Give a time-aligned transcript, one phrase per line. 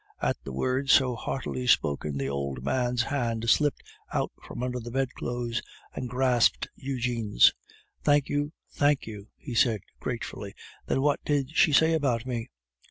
[0.19, 4.89] At the words so heartily spoken the old man's hand slipped out from under the
[4.89, 5.61] bedclothes
[5.93, 7.53] and grasped Eugene's.
[8.03, 10.55] "Thank you, thank you," he said, gratefully.
[10.87, 12.49] "Then what did she say about me?"